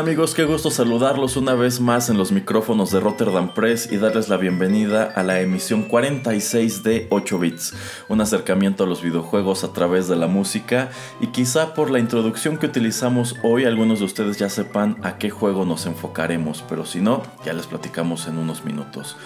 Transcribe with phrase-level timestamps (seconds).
[0.00, 4.30] Amigos, qué gusto saludarlos una vez más en los micrófonos de Rotterdam Press y darles
[4.30, 7.74] la bienvenida a la emisión 46 de 8 bits,
[8.08, 10.88] un acercamiento a los videojuegos a través de la música
[11.20, 15.28] y quizá por la introducción que utilizamos hoy algunos de ustedes ya sepan a qué
[15.28, 19.18] juego nos enfocaremos, pero si no, ya les platicamos en unos minutos.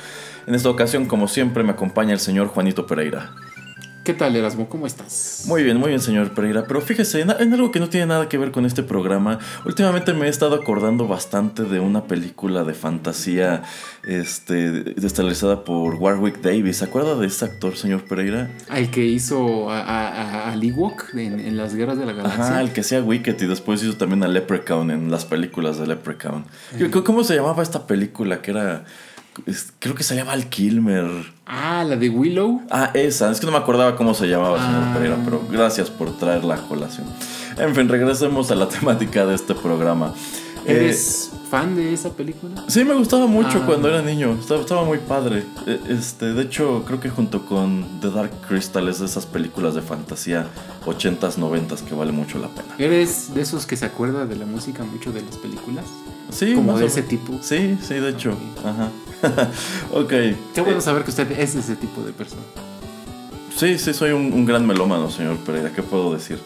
[0.48, 3.30] En esta ocasión, como siempre, me acompaña el señor Juanito Pereira.
[4.05, 4.69] ¿Qué tal, Erasmo?
[4.69, 5.44] ¿Cómo estás?
[5.47, 6.66] Muy bien, muy bien, señor Pereira.
[6.69, 10.12] Pero fíjese, en, en, algo que no tiene nada que ver con este programa, últimamente
[10.12, 13.62] me he estado acordando bastante de una película de fantasía
[14.02, 16.77] este, estelarizada por Warwick Davis.
[16.77, 18.50] ¿Se acuerda de ese actor, señor Pereira?
[18.69, 22.44] Al que hizo a, a, a Ewok en, en, las guerras de la galaxia.
[22.44, 25.86] Ajá, el que hacía Wicked y después hizo también a Leprechaun en las películas de
[25.86, 26.44] Leprechaun.
[26.78, 26.91] Eh.
[26.91, 28.42] ¿Cómo se llamaba esta película?
[28.42, 28.84] Que era
[29.78, 31.07] Creo que se llama Val Kilmer.
[31.46, 32.62] Ah, la de Willow.
[32.70, 33.30] Ah, esa.
[33.30, 34.92] Es que no me acordaba cómo se llamaba, señor ah.
[34.94, 37.06] Pereira, pero gracias por traer la colación.
[37.58, 40.14] En fin, regresemos a la temática de este programa.
[40.66, 42.64] ¿Eres eh, fan de esa película?
[42.68, 43.66] Sí, me gustaba mucho ah.
[43.66, 44.38] cuando era niño.
[44.40, 45.44] Estaba, estaba, muy padre.
[45.88, 49.83] Este, de hecho, creo que junto con The Dark Crystal es de esas películas de
[49.83, 50.46] fantasía
[50.86, 52.74] 80s, 90s que vale mucho la pena.
[52.78, 55.84] ¿Eres de esos que se acuerda de la música mucho de las películas?
[56.34, 57.39] Sí, como de ese tipo.
[57.40, 58.36] Sí, sí, de hecho.
[58.64, 58.90] Ajá.
[59.92, 60.12] ok.
[60.55, 62.42] Qué bueno saber que usted es ese tipo de persona.
[63.56, 65.72] Sí, sí, soy un, un, gran melómano, señor Pereira.
[65.72, 66.39] ¿Qué puedo decir?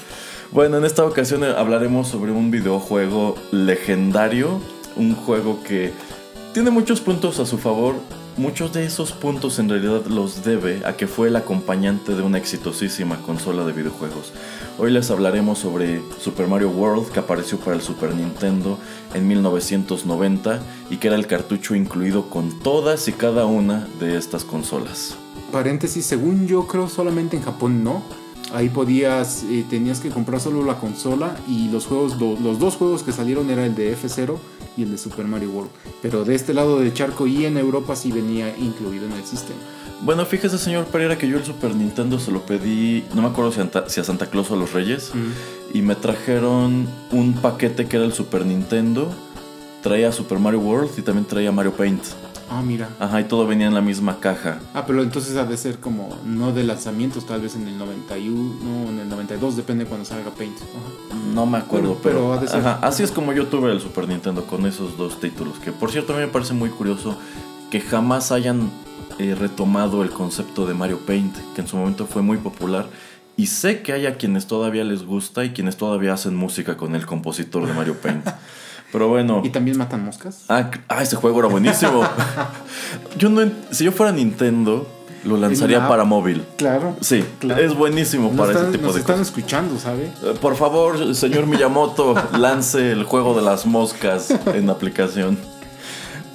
[0.52, 4.60] Bueno, en esta ocasión hablaremos sobre un videojuego legendario.
[4.96, 5.92] Un juego que
[6.52, 7.94] tiene muchos puntos a su favor.
[8.38, 12.38] Muchos de esos puntos en realidad los debe a que fue el acompañante de una
[12.38, 14.32] exitosísima consola de videojuegos.
[14.78, 18.78] Hoy les hablaremos sobre Super Mario World que apareció para el Super Nintendo
[19.12, 24.44] en 1990 y que era el cartucho incluido con todas y cada una de estas
[24.44, 25.16] consolas.
[25.50, 28.04] Paréntesis, según yo creo solamente en Japón no.
[28.52, 32.76] Ahí podías, eh, tenías que comprar solo la consola y los juegos, lo, los dos
[32.76, 34.36] juegos que salieron era el de F0
[34.76, 35.70] y el de Super Mario World.
[36.00, 39.60] Pero de este lado del charco y en Europa sí venía incluido en el sistema.
[40.00, 43.50] Bueno, fíjese, señor Pereira, que yo el Super Nintendo se lo pedí, no me acuerdo
[43.50, 45.76] si a, si a Santa Claus o a los Reyes, mm.
[45.76, 49.12] y me trajeron un paquete que era el Super Nintendo,
[49.82, 52.02] traía Super Mario World y también traía Mario Paint.
[52.50, 52.88] Ah, mira.
[52.98, 54.58] Ajá, y todo venía en la misma caja.
[54.74, 58.54] Ah, pero entonces ha de ser como, no de lanzamientos, tal vez en el 91,
[58.64, 60.56] no, en el 92, depende cuando salga Paint.
[60.56, 61.16] Ajá.
[61.34, 62.60] No me acuerdo, bueno, pero, pero ha de ser.
[62.60, 65.90] Ajá, así es como yo tuve el Super Nintendo con esos dos títulos, que por
[65.90, 67.18] cierto a mí me parece muy curioso
[67.70, 68.70] que jamás hayan
[69.18, 72.86] eh, retomado el concepto de Mario Paint, que en su momento fue muy popular.
[73.36, 76.94] Y sé que hay a quienes todavía les gusta y quienes todavía hacen música con
[76.96, 78.26] el compositor de Mario Paint.
[78.92, 79.42] Pero bueno.
[79.44, 80.44] ¿Y también matan moscas?
[80.48, 82.02] Ah, ah ese juego era buenísimo.
[83.18, 84.86] yo no, si yo fuera Nintendo,
[85.24, 86.44] lo lanzaría para móvil.
[86.56, 86.96] Claro.
[87.00, 87.60] Sí, claro.
[87.62, 89.28] es buenísimo para están, ese tipo nos de están cosas.
[89.28, 90.04] escuchando, ¿sabe?
[90.22, 95.38] Eh, Por favor, señor Miyamoto, lance el juego de las moscas en aplicación.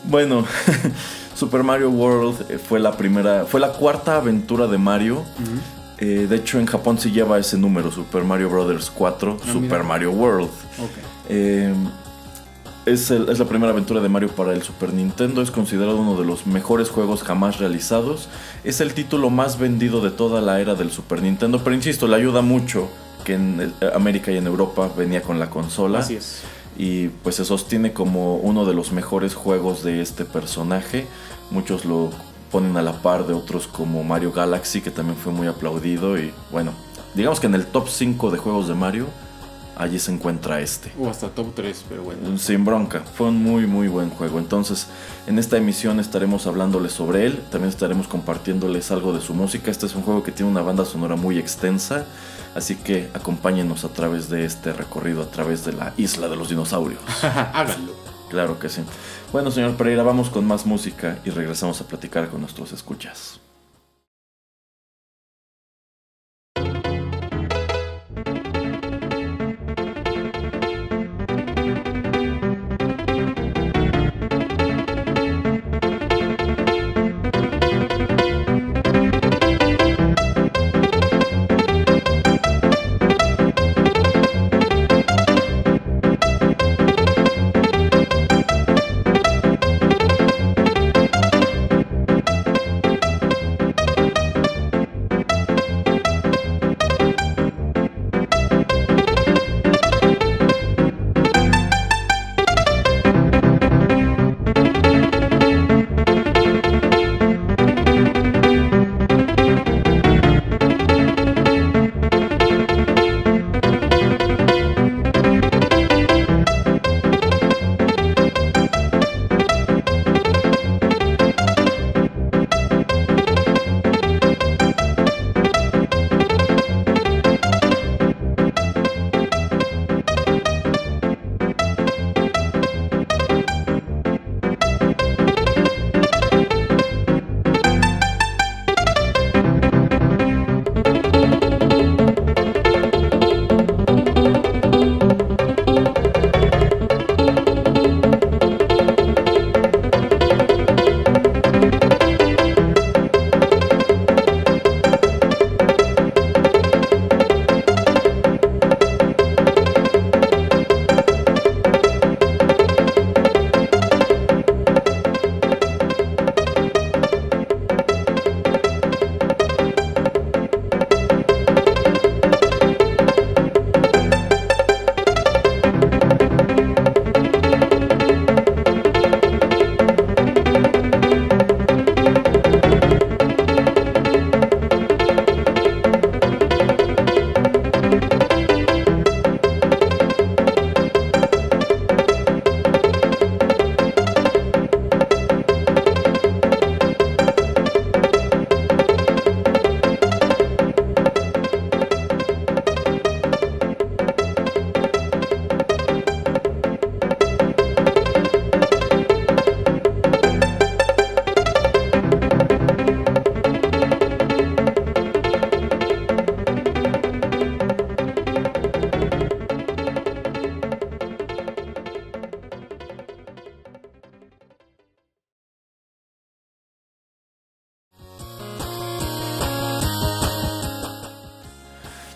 [0.04, 0.46] Bueno,
[1.36, 5.20] Super Mario World eh, fue la primera, fue la cuarta aventura de Mario.
[5.20, 5.60] Uh -huh.
[6.00, 8.92] eh, de hecho, en Japón sí lleva ese número, Super Mario Bros.
[8.94, 9.84] 4, ah, Super mira.
[9.84, 10.50] Mario World.
[10.78, 11.04] Okay.
[11.30, 11.74] Eh,
[12.86, 15.42] es, el, es, la primera aventura de Mario para el Super Nintendo.
[15.42, 18.30] Es considerado uno de los mejores juegos jamás realizados.
[18.64, 21.64] Es el título más vendido de toda la era del Super Nintendo.
[21.64, 22.90] Pero insisto, le ayuda mucho
[23.24, 26.00] que en América y en Europa venía con la consola.
[26.00, 26.42] Así es.
[26.78, 31.08] Y pues se sostiene como uno de los mejores juegos de este personaje.
[31.52, 32.10] Muchos lo
[32.52, 36.18] ponen a la par de otros como Mario Galaxy, que también fue muy aplaudido.
[36.18, 36.72] Y bueno,
[37.14, 39.08] digamos que en el top 5 de juegos de Mario
[39.76, 40.92] allí se encuentra este.
[41.00, 42.38] O hasta top 3, pero bueno.
[42.38, 44.40] Sin bronca, fue un muy muy buen juego.
[44.40, 44.88] Entonces,
[45.28, 49.72] en esta emisión estaremos hablándoles sobre él, también estaremos compartiéndoles algo de su música.
[49.72, 52.06] Este es un juego que tiene una banda sonora muy extensa,
[52.56, 56.50] así que acompáñenos a través de este recorrido, a través de la isla de los
[56.50, 57.02] dinosaurios.
[57.24, 57.94] Háganlo.
[58.30, 58.82] Claro que sí.
[59.32, 63.43] Bueno, señor Pereira, vamos con más música y regresamos a platicar con nuestros escuchas.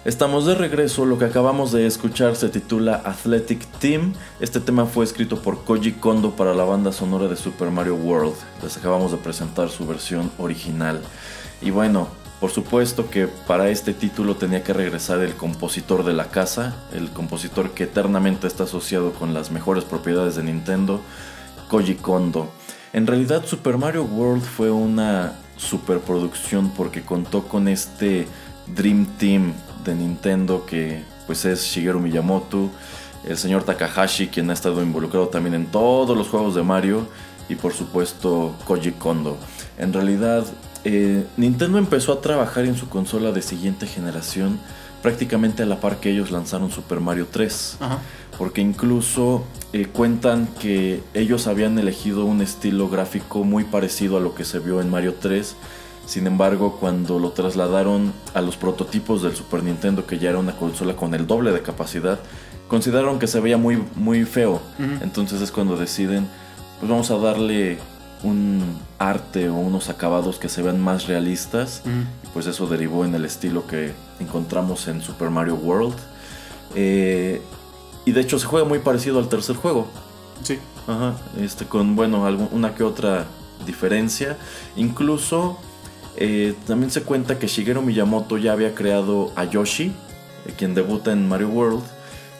[0.07, 4.13] Estamos de regreso, lo que acabamos de escuchar se titula Athletic Team.
[4.39, 8.33] Este tema fue escrito por Koji Kondo para la banda sonora de Super Mario World.
[8.63, 11.01] Les acabamos de presentar su versión original.
[11.61, 12.07] Y bueno,
[12.39, 17.09] por supuesto que para este título tenía que regresar el compositor de la casa, el
[17.09, 21.01] compositor que eternamente está asociado con las mejores propiedades de Nintendo,
[21.67, 22.49] Koji Kondo.
[22.93, 28.25] En realidad Super Mario World fue una superproducción porque contó con este
[28.67, 29.53] Dream Team
[29.83, 32.69] de Nintendo que pues es Shigeru Miyamoto,
[33.25, 37.07] el señor Takahashi quien ha estado involucrado también en todos los juegos de Mario
[37.49, 39.37] y por supuesto Koji Kondo.
[39.77, 40.45] En realidad
[40.83, 44.59] eh, Nintendo empezó a trabajar en su consola de siguiente generación
[45.01, 47.77] prácticamente a la par que ellos lanzaron Super Mario 3.
[48.37, 49.43] Porque incluso
[49.73, 54.59] eh, cuentan que ellos habían elegido un estilo gráfico muy parecido a lo que se
[54.59, 55.55] vio en Mario 3
[56.07, 60.55] sin embargo, cuando lo trasladaron a los prototipos del Super Nintendo, que ya era una
[60.55, 62.17] consola con el doble de capacidad,
[62.69, 64.61] consideraron que se veía muy, muy feo.
[65.01, 66.25] Entonces es cuando deciden,
[66.79, 67.79] pues vamos a darle
[68.23, 71.81] un arte o unos acabados que se vean más realistas.
[71.85, 75.97] Y pues eso derivó en el estilo que encontramos en Super Mario World.
[76.73, 77.41] Eh,
[78.05, 79.87] y de hecho se juega muy parecido al tercer juego.
[80.41, 80.57] Sí.
[80.87, 81.15] Ajá.
[81.37, 83.25] Este, con, bueno, una que otra
[83.65, 84.37] diferencia.
[84.77, 85.59] Incluso
[86.17, 89.93] eh, también se cuenta que Shigeru Miyamoto ya había creado a Yoshi,
[90.45, 91.83] eh, quien debuta en Mario World.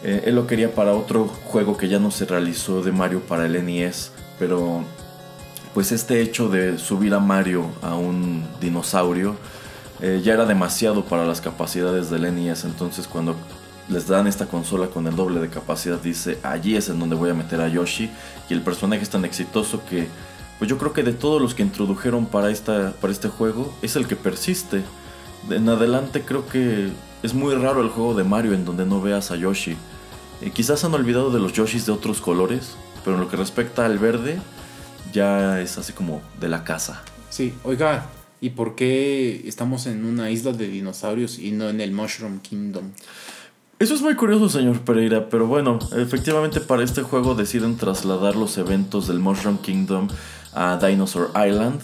[0.03, 3.45] Eh, él lo quería para otro juego que ya no se realizó de Mario para
[3.45, 4.83] el NES, pero
[5.73, 9.35] pues este hecho de subir a Mario a un dinosaurio
[9.99, 12.65] ya era demasiado para las capacidades del NES.
[12.65, 13.35] Entonces cuando
[13.89, 17.29] les dan esta consola con el doble de capacidad, dice, allí es en donde voy
[17.29, 18.09] a meter a Yoshi.
[18.49, 20.07] Y el personaje es tan exitoso que,
[20.59, 23.95] pues yo creo que de todos los que introdujeron para, esta, para este juego, es
[23.95, 24.83] el que persiste.
[25.49, 26.89] En adelante creo que
[27.23, 29.75] es muy raro el juego de Mario en donde no veas a Yoshi.
[30.41, 33.85] Eh, quizás han olvidado de los Yoshis de otros colores, pero en lo que respecta
[33.85, 34.39] al verde,
[35.13, 37.03] ya es así como de la casa.
[37.29, 38.07] Sí, oiga,
[38.41, 42.91] ¿y por qué estamos en una isla de dinosaurios y no en el Mushroom Kingdom?
[43.79, 48.57] Eso es muy curioso, señor Pereira, pero bueno, efectivamente para este juego deciden trasladar los
[48.57, 50.07] eventos del Mushroom Kingdom
[50.57, 51.79] a Dinosaur Island.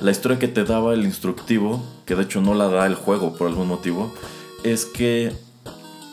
[0.00, 3.34] La historia que te daba el instructivo, que de hecho no la da el juego
[3.34, 4.12] por algún motivo,
[4.62, 5.32] es que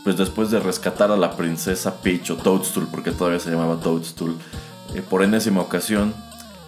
[0.03, 4.36] pues después de rescatar a la princesa Peach o Toadstool, porque todavía se llamaba Toadstool,
[4.93, 6.13] eh, por enésima ocasión,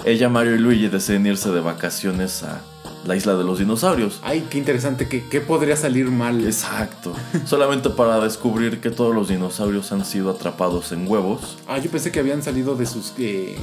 [0.05, 2.61] ella, Mario y Luigi deciden irse de vacaciones a
[3.05, 4.19] la isla de los dinosaurios.
[4.23, 6.45] Ay, qué interesante, ¿qué, qué podría salir mal?
[6.45, 7.13] Exacto.
[7.45, 11.57] Solamente para descubrir que todos los dinosaurios han sido atrapados en huevos.
[11.67, 13.13] Ah, yo pensé que habían salido de sus...
[13.17, 13.57] eh,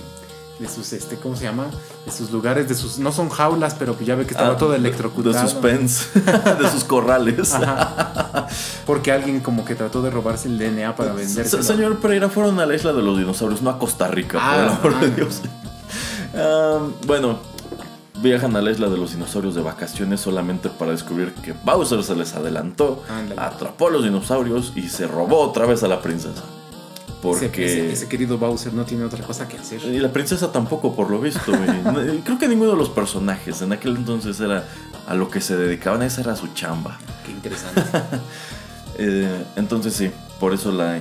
[0.59, 1.67] de sus, este, ¿cómo se llama?
[2.07, 2.99] De sus lugares, de sus...
[2.99, 5.35] No son jaulas, pero que ya ve que estaba Ah, todo electrocutado.
[5.35, 7.53] De sus pens, de sus corrales.
[7.55, 8.47] Ajá.
[8.87, 11.63] Porque alguien como que trató de robarse el DNA para venderse.
[11.63, 14.69] Señor Pereira, fueron a la isla de los dinosaurios, no a Costa Rica, por el
[14.69, 15.11] Ah, amor de ah.
[15.17, 15.41] Dios.
[17.07, 17.39] Bueno,
[18.21, 22.15] viajan a la isla de los dinosaurios de vacaciones solamente para descubrir que Bowser se
[22.17, 23.03] les adelantó,
[23.37, 26.43] atrapó a los dinosaurios y se robó otra vez a la princesa.
[27.25, 27.65] Porque...
[27.67, 29.83] ese- ese querido Bowser no tiene otra cosa que hacer.
[29.85, 31.53] Y la princesa tampoco, por lo visto.
[32.25, 34.65] Creo que ninguno de los personajes en aquel entonces era
[35.07, 36.99] a lo que se dedicaban, esa era su chamba.
[37.25, 37.83] Qué interesante.
[38.97, 41.01] Eh, entonces sí, por eso la-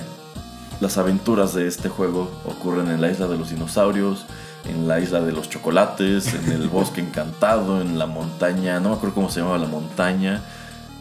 [0.82, 4.26] las aventuras de este juego ocurren en la isla de los dinosaurios,
[4.68, 8.96] en la isla de los chocolates, en el bosque encantado, en la montaña, no me
[8.96, 10.42] acuerdo cómo se llamaba la montaña,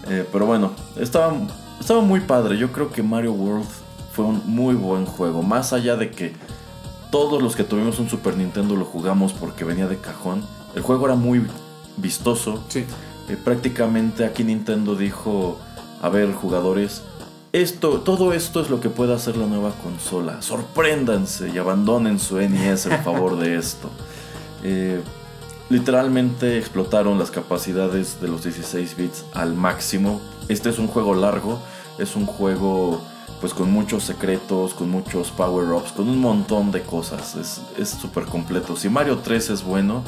[0.08, 1.32] Eh, pero bueno, estaba,
[1.80, 2.58] estaba muy padre.
[2.58, 3.68] Yo creo que Mario World
[4.12, 6.32] fue un muy buen juego, más allá de que
[7.10, 10.42] todos los que tuvimos un Super Nintendo lo jugamos porque venía de cajón.
[10.74, 11.46] El juego era muy
[11.96, 12.84] vistoso, Sí.
[13.28, 15.58] eh, prácticamente aquí Nintendo dijo,
[16.00, 17.02] a ver jugadores,
[17.52, 20.40] esto, todo esto es lo que puede hacer la nueva consola.
[20.40, 23.90] Sorpréndanse y abandonen su NES en favor de esto.
[24.64, 25.00] Eh,
[25.70, 30.20] literalmente explotaron las capacidades de los 16 bits al máximo.
[30.48, 31.58] Este es un juego largo,
[31.98, 33.02] es un juego
[33.42, 37.34] pues con muchos secretos, con muchos power-ups, con un montón de cosas.
[37.76, 38.76] Es- súper completo.
[38.76, 40.04] Si Mario 3 es bueno,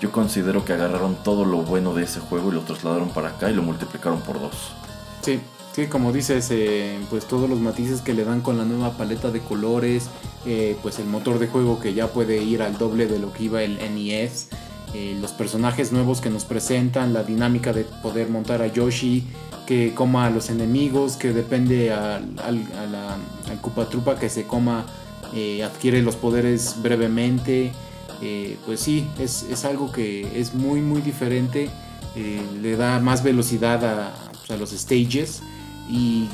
[0.00, 3.50] yo considero que agarraron todo lo bueno de ese juego y lo trasladaron para acá
[3.50, 4.72] y lo multiplicaron por dos.
[5.20, 5.38] Sí,
[5.74, 9.30] sí, como dices, eh, pues todos los matices que le dan con la nueva paleta
[9.30, 10.08] de colores,
[10.46, 13.44] eh, pues el motor de juego que ya puede ir al doble de lo que
[13.44, 14.48] iba el NES,
[14.94, 19.24] eh, los personajes nuevos que nos presentan, la dinámica de poder montar a Yoshi,
[19.66, 24.86] que coma a los enemigos, que depende al, al, a la, al que se coma,
[25.34, 27.72] eh, adquiere los poderes brevemente.
[28.22, 31.70] eh, pues sí, es, es algo que es muy, muy diferente.
[32.62, 35.40] le da más velocidad pues, a los stages
[35.88, 36.28] y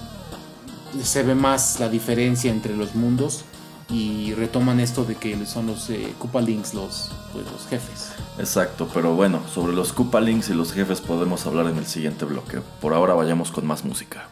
[1.03, 3.45] se ve más la diferencia entre los mundos
[3.89, 8.13] y retoman esto de que son los eh, Koopa Links los, pues, los jefes.
[8.39, 12.25] Exacto, pero bueno, sobre los Koopa Links y los jefes podemos hablar en el siguiente
[12.25, 12.61] bloque.
[12.81, 14.29] Por ahora vayamos con más música.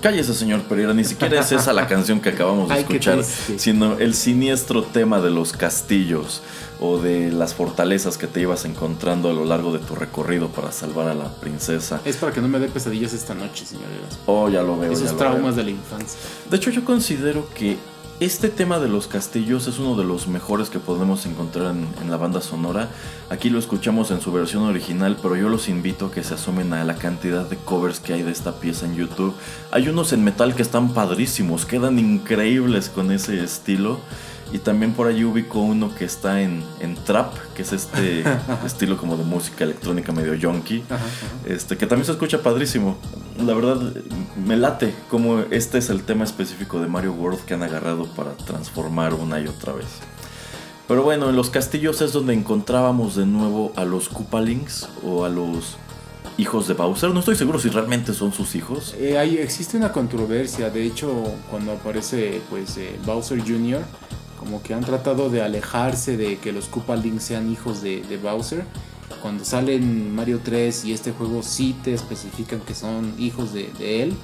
[0.00, 4.14] Cállese, señor Pereira, ni siquiera es esa la canción que acabamos de escuchar, sino el
[4.14, 6.42] siniestro tema de los castillos
[6.80, 10.70] o de las fortalezas que te ibas encontrando a lo largo de tu recorrido para
[10.70, 12.00] salvar a la princesa.
[12.04, 14.18] Es para que no me dé pesadillas esta noche, señores.
[14.26, 14.92] Oh, ya lo veo.
[14.92, 16.18] Esos traumas de la infancia.
[16.48, 17.76] De hecho, yo considero que
[18.20, 22.16] este tema de los castillos es uno de los mejores que podemos encontrar en, la
[22.16, 22.88] banda sonora.
[23.28, 26.72] Aquí lo escuchamos en su versión original, pero yo los invito a que se asomen
[26.72, 29.34] a la cantidad de covers que hay de esta pieza en YouTube.
[29.72, 33.98] Hay unos en metal que están padrísimos, quedan increíbles con ese estilo.
[34.54, 38.22] Y también por allí ubico uno que está en, en trap, que es este
[38.64, 40.84] estilo como de música electrónica medio yonky.
[40.88, 41.04] Ajá, ajá.
[41.52, 42.96] Este, que también se escucha padrísimo.
[43.44, 43.80] La verdad,
[44.46, 48.30] me late como este es el tema específico de Mario World que han agarrado para
[48.36, 49.86] transformar una y otra vez.
[50.86, 55.30] Pero bueno, en los castillos es donde encontrábamos de nuevo a los Koopalings o a
[55.30, 55.78] los
[56.38, 57.10] hijos de Bowser.
[57.10, 58.94] No estoy seguro si realmente son sus hijos.
[59.00, 61.12] Eh, hay- existe una controversia, de hecho,
[61.50, 63.80] cuando aparece pues eh, Bowser Jr.,
[64.44, 68.64] como que han tratado de alejarse de que los Koopa sean hijos de, de Bowser.
[69.22, 74.02] Cuando salen Mario 3 y este juego sí te especifican que son hijos de, de
[74.02, 74.14] él,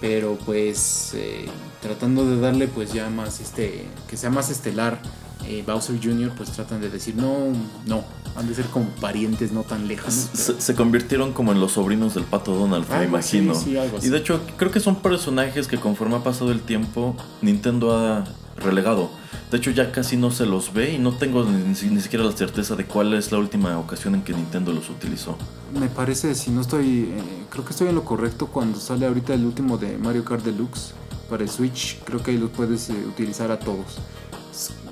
[0.00, 1.46] pero pues eh,
[1.82, 5.00] tratando de darle pues ya más este, que sea más estelar
[5.48, 7.52] eh, Bowser Jr., pues tratan de decir no,
[7.86, 8.04] no,
[8.36, 10.14] han de ser como parientes no tan lejanos.
[10.32, 13.54] Se, se convirtieron como en los sobrinos del pato Donald, me imagino.
[13.54, 14.06] sí, algo así.
[14.06, 18.24] Y de hecho, creo que son personajes que conforme ha pasado el tiempo, Nintendo ha
[18.56, 19.10] relegado.
[19.50, 22.24] De hecho, ya casi no se los ve y no tengo ni, si- ni siquiera
[22.24, 25.36] la certeza de cuál es la última ocasión en que Nintendo los utilizó.
[25.78, 29.34] Me parece, si no estoy, eh, creo que estoy en lo correcto cuando sale ahorita
[29.34, 30.92] el último de Mario Kart Deluxe
[31.30, 33.98] para el Switch, creo que ahí los puedes eh, utilizar a todos.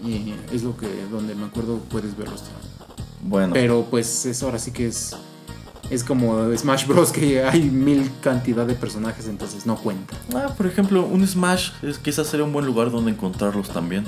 [0.05, 2.42] Y es lo que, donde me acuerdo puedes verlos.
[3.22, 5.16] Bueno, Pero pues eso ahora sí que es,
[5.90, 7.12] es como Smash Bros.
[7.12, 10.16] que hay mil cantidad de personajes, entonces no cuenta.
[10.35, 14.05] ah, por ejemplo, un Smash es, quizás sería un buen lugar donde encontrarlos también.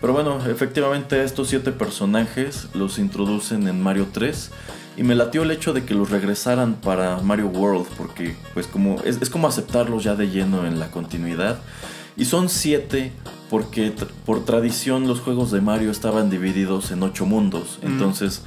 [0.00, 4.50] Pero bueno, efectivamente estos siete personajes los introducen en Mario 3
[4.96, 9.00] y me latió el hecho de que los regresaran para Mario World porque pues como
[9.04, 11.60] es, es como aceptarlos ya de lleno en la continuidad.
[12.16, 13.12] Y son siete
[13.48, 13.92] porque
[14.26, 17.78] por tradición los juegos de Mario estaban divididos en ocho mundos.
[17.82, 18.42] Entonces,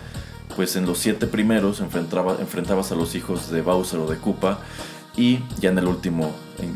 [0.55, 4.59] pues en los siete primeros enfrentaba- enfrentabas a los hijos de Bowser o de Koopa
[5.17, 6.31] y ya en el último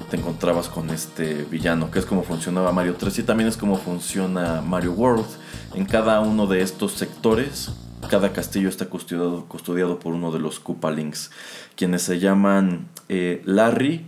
[0.10, 3.78] te encontrabas con este villano, que es como funcionaba Mario 3 y también es como
[3.78, 5.26] funciona Mario World.
[5.74, 7.72] En cada uno de estos sectores,
[8.10, 11.32] cada castillo está custodiado, custodiado por uno de los Koopa Links,
[11.76, 14.06] quienes se llaman eh, Larry,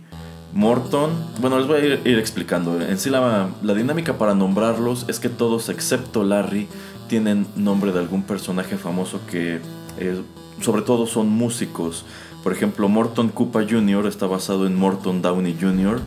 [0.54, 1.10] Morton.
[1.40, 2.80] Bueno, les voy a ir, ir explicando.
[2.80, 6.68] En sí, la, la dinámica para nombrarlos es que todos, excepto Larry,
[7.12, 9.60] tienen nombre de algún personaje famoso que,
[9.98, 10.22] eh,
[10.62, 12.06] sobre todo, son músicos.
[12.42, 14.06] Por ejemplo, Morton Koopa Jr.
[14.06, 16.00] está basado en Morton Downey Jr.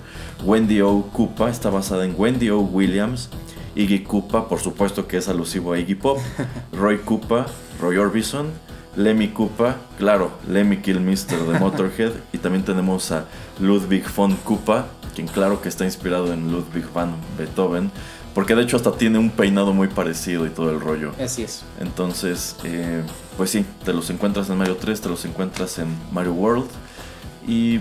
[0.43, 1.03] Wendy O.
[1.13, 2.61] Koopa está basada en Wendy O.
[2.61, 3.29] Williams.
[3.75, 6.17] Iggy Koopa, por supuesto que es alusivo a Iggy Pop.
[6.73, 7.45] Roy Koopa,
[7.79, 8.47] Roy Orbison.
[8.95, 12.13] Lemmy Koopa, claro, Lemmy Kilmister de Motorhead.
[12.33, 13.25] y también tenemos a
[13.59, 17.91] Ludwig von Koopa, quien claro que está inspirado en Ludwig van Beethoven.
[18.35, 21.13] Porque de hecho hasta tiene un peinado muy parecido y todo el rollo.
[21.19, 21.63] Así es.
[21.79, 23.01] Entonces, eh,
[23.37, 26.65] pues sí, te los encuentras en Mario 3, te los encuentras en Mario World.
[27.47, 27.79] Y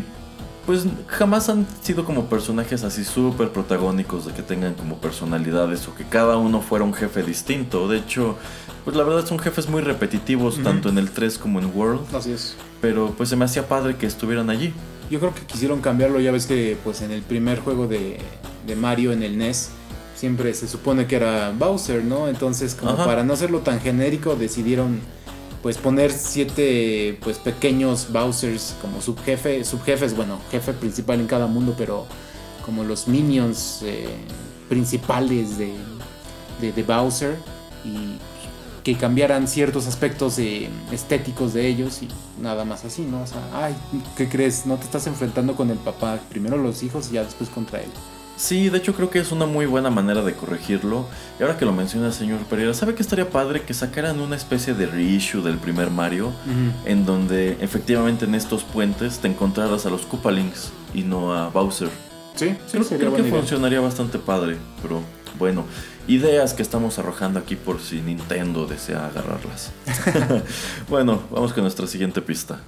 [0.64, 5.94] pues jamás han sido como personajes así súper protagónicos de que tengan como personalidades o
[5.96, 7.88] que cada uno fuera un jefe distinto.
[7.88, 8.36] De hecho,
[8.84, 12.14] pues la verdad son jefes muy repetitivos, tanto en el 3 como en World.
[12.14, 12.54] Así es.
[12.80, 14.72] Pero pues se me hacía padre que estuvieran allí.
[15.10, 18.20] Yo creo que quisieron cambiarlo, ya ves que pues en el primer juego de,
[18.68, 19.70] de Mario en el NES
[20.24, 22.28] siempre se supone que era Bowser, ¿no?
[22.28, 23.04] Entonces como Ajá.
[23.04, 25.00] para no hacerlo tan genérico decidieron
[25.62, 31.74] pues poner siete pues pequeños Bowsers como subjefe, subjefes, bueno, jefe principal en cada mundo,
[31.76, 32.06] pero
[32.64, 34.06] como los minions eh,
[34.70, 35.74] principales de,
[36.62, 37.36] de, de Bowser
[37.84, 38.16] y
[38.82, 42.08] que cambiaran ciertos aspectos eh, estéticos de ellos y
[42.40, 43.20] nada más así, ¿no?
[43.20, 43.74] O sea, ay,
[44.16, 44.64] ¿qué crees?
[44.64, 47.90] No te estás enfrentando con el papá, primero los hijos y ya después contra él.
[48.36, 51.06] Sí, de hecho creo que es una muy buena manera de corregirlo.
[51.38, 54.34] Y ahora que lo menciona el señor Pereira, ¿sabe que estaría padre que sacaran una
[54.36, 56.32] especie de reissue del primer Mario?
[56.84, 61.88] En donde efectivamente en estos puentes te encontraras a los Koopalings y no a Bowser.
[62.34, 63.38] Sí, sí, Creo, sería creo que idea.
[63.38, 65.00] funcionaría bastante padre, pero
[65.38, 65.64] bueno,
[66.08, 69.70] ideas que estamos arrojando aquí por si Nintendo desea agarrarlas.
[70.88, 72.60] bueno, vamos con nuestra siguiente pista.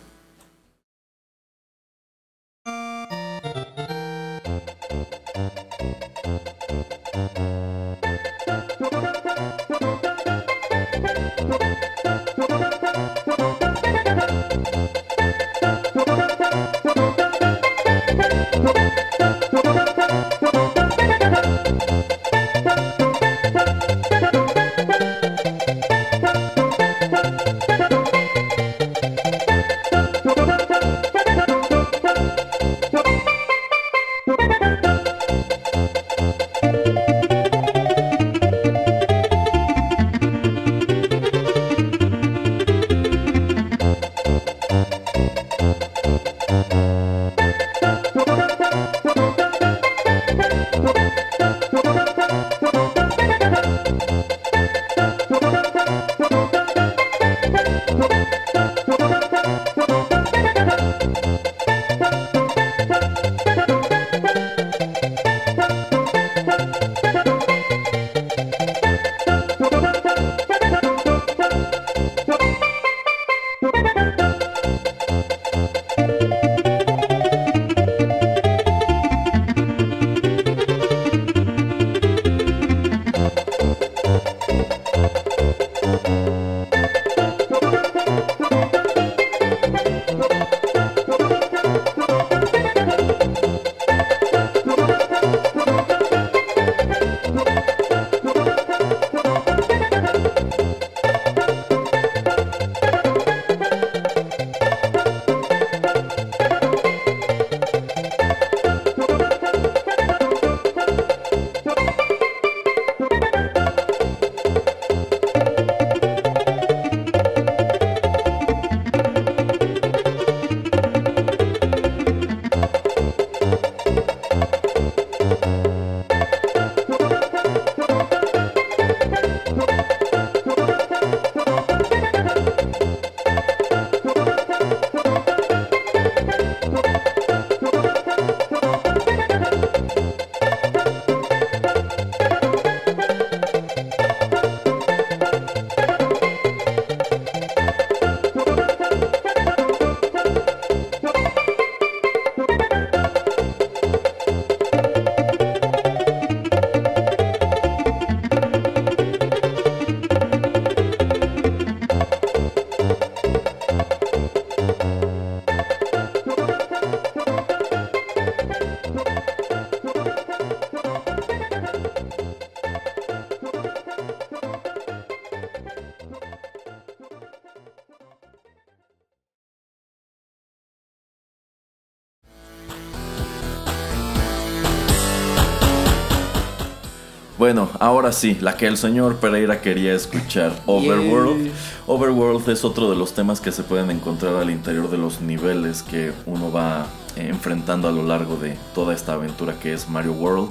[187.87, 191.53] Ahora sí, la que el señor Pereira quería escuchar, Overworld.
[191.87, 195.85] Overworld es otro de los temas que se pueden encontrar al interior de los niveles
[195.85, 200.15] que uno va eh, enfrentando a lo largo de toda esta aventura que es Mario
[200.15, 200.51] World.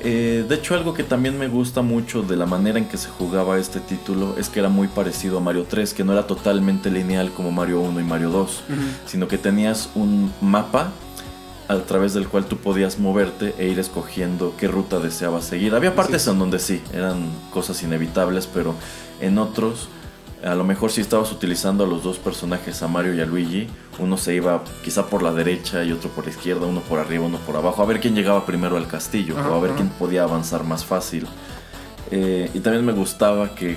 [0.00, 3.08] Eh, de hecho, algo que también me gusta mucho de la manera en que se
[3.08, 6.90] jugaba este título es que era muy parecido a Mario 3, que no era totalmente
[6.90, 8.62] lineal como Mario 1 y Mario 2,
[9.06, 10.90] sino que tenías un mapa
[11.68, 15.74] a través del cual tú podías moverte e ir escogiendo qué ruta deseabas seguir.
[15.74, 18.74] Había partes en donde sí, eran cosas inevitables, pero
[19.20, 19.88] en otros,
[20.44, 23.66] a lo mejor si estabas utilizando a los dos personajes, a Mario y a Luigi,
[23.98, 27.24] uno se iba quizá por la derecha y otro por la izquierda, uno por arriba,
[27.24, 30.22] uno por abajo, a ver quién llegaba primero al castillo o a ver quién podía
[30.22, 31.26] avanzar más fácil.
[32.12, 33.76] Eh, y también me gustaba que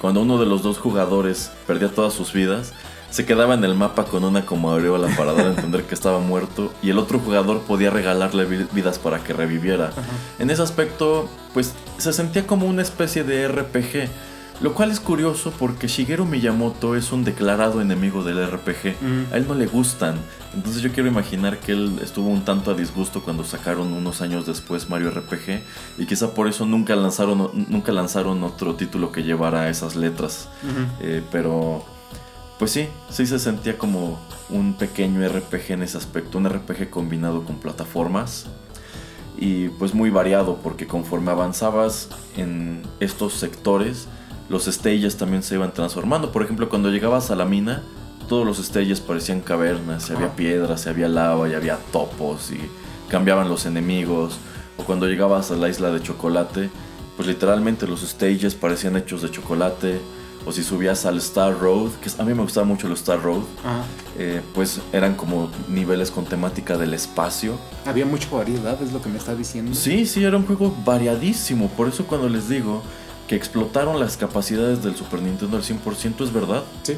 [0.00, 2.74] cuando uno de los dos jugadores perdía todas sus vidas,
[3.10, 6.20] se quedaba en el mapa con una como aureola para dar a entender que estaba
[6.20, 9.90] muerto y el otro jugador podía regalarle vidas para que reviviera.
[10.38, 14.08] En ese aspecto, pues se sentía como una especie de RPG,
[14.60, 18.94] lo cual es curioso porque Shigeru Miyamoto es un declarado enemigo del RPG.
[19.32, 20.16] A él no le gustan.
[20.54, 24.46] Entonces yo quiero imaginar que él estuvo un tanto a disgusto cuando sacaron unos años
[24.46, 25.62] después Mario RPG
[25.98, 30.48] y quizá por eso nunca lanzaron, nunca lanzaron otro título que llevara esas letras.
[31.00, 31.84] Eh, pero
[32.60, 34.18] pues sí, sí se sentía como
[34.50, 38.48] un pequeño RPG en ese aspecto, un RPG combinado con plataformas
[39.38, 44.08] y pues muy variado porque conforme avanzabas en estos sectores,
[44.50, 46.32] los stages también se iban transformando.
[46.32, 47.82] Por ejemplo, cuando llegabas a la mina,
[48.28, 52.60] todos los stages parecían cavernas, y había piedras, y había lava, y había topos, y
[53.08, 54.36] cambiaban los enemigos.
[54.76, 56.68] O cuando llegabas a la isla de chocolate,
[57.16, 59.98] pues literalmente los stages parecían hechos de chocolate
[60.50, 63.42] o si subías al Star Road, que a mí me gustaba mucho el Star Road,
[64.18, 67.56] eh, pues eran como niveles con temática del espacio.
[67.86, 69.72] Había mucha variedad, es lo que me está diciendo.
[69.76, 72.82] Sí, sí, era un juego variadísimo, por eso cuando les digo
[73.28, 76.64] que explotaron las capacidades del Super Nintendo al 100%, es verdad.
[76.82, 76.96] Sí.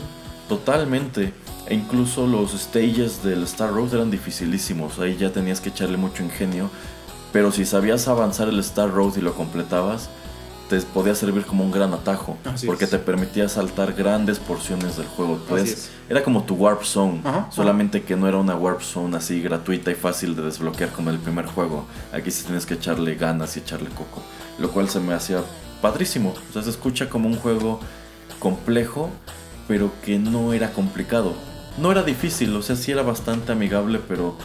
[0.48, 1.34] Totalmente.
[1.66, 6.22] E incluso los stages del Star Road eran dificilísimos, ahí ya tenías que echarle mucho
[6.22, 6.70] ingenio,
[7.34, 10.08] pero si sabías avanzar el Star Road y lo completabas,
[10.68, 12.36] te podía servir como un gran atajo.
[12.66, 15.40] porque te permitía saltar grandes porciones del juego.
[16.08, 17.22] era como tu Warp Zone.
[17.50, 21.18] solamente que no era una Warp Zone así gratuita y fácil de desbloquear como el
[21.18, 21.86] primer juego.
[22.12, 24.22] Aquí sí tienes que echarle ganas y echarle coco.
[24.58, 25.42] Lo cual se me hacía
[25.80, 26.34] padrísimo.
[26.54, 27.80] O se escucha como un juego
[28.38, 29.10] complejo,
[29.68, 31.34] pero que no era complicado.
[31.78, 34.36] no era difícil, o sea, sí era bastante amigable, pero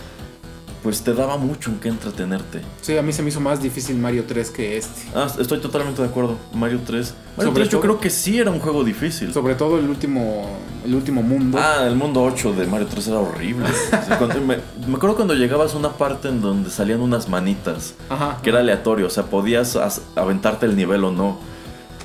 [0.88, 2.62] pues te daba mucho en qué entretenerte.
[2.80, 5.02] Sí, a mí se me hizo más difícil Mario 3 que este.
[5.14, 6.38] Ah, estoy totalmente de acuerdo.
[6.54, 7.14] Mario 3.
[7.36, 9.34] Mario Sobre 3 yo creo que sí era un juego difícil.
[9.34, 10.48] Sobre todo el último,
[10.86, 11.58] el último mundo.
[11.62, 13.66] Ah, el mundo 8 de Mario 3 era horrible.
[14.02, 17.28] O sea, cuando- me, me acuerdo cuando llegabas a una parte en donde salían unas
[17.28, 18.38] manitas, Ajá.
[18.42, 21.38] que era aleatorio, o sea, podías as- aventarte el nivel o no.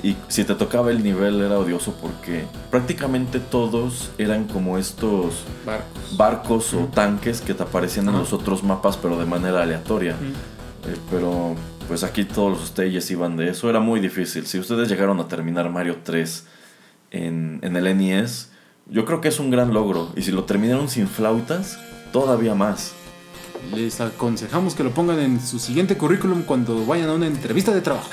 [0.03, 6.17] Y si te tocaba el nivel era odioso porque prácticamente todos eran como estos Barcos.
[6.17, 10.15] barcos o tanques que te aparecían en los otros mapas pero de manera aleatoria.
[10.15, 10.89] Mm.
[10.89, 11.55] Eh, pero
[11.87, 13.69] pues aquí todos los stages iban de eso.
[13.69, 14.45] Era muy difícil.
[14.45, 16.47] Si ustedes llegaron a terminar Mario 3
[17.11, 18.51] en, en el NES,
[18.87, 20.11] yo creo que es un gran logro.
[20.17, 21.79] Y si lo terminaron sin flautas,
[22.11, 22.93] todavía más.
[23.71, 27.81] Les aconsejamos que lo pongan en su siguiente currículum cuando vayan a una entrevista de
[27.81, 28.09] trabajo.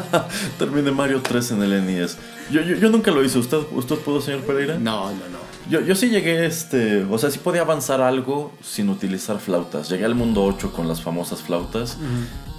[0.58, 2.18] Terminé Mario 3 en el NES.
[2.50, 3.38] Yo, yo, yo nunca lo hice.
[3.38, 4.78] ¿Usted, ¿Usted pudo, señor Pereira?
[4.78, 5.44] No, no, no.
[5.70, 9.88] Yo, yo sí llegué, este, o sea, sí podía avanzar algo sin utilizar flautas.
[9.88, 11.96] Llegué al mundo 8 con las famosas flautas,